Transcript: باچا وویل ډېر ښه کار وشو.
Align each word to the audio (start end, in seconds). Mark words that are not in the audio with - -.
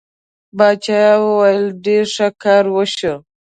باچا 0.57 1.03
وویل 1.25 1.65
ډېر 1.85 2.05
ښه 2.15 2.27
کار 2.43 2.63
وشو. 2.75 3.15